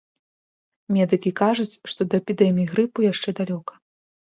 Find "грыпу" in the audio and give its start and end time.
2.73-3.09